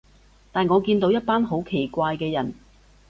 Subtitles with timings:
[0.51, 2.55] 但我見到一班好奇怪嘅人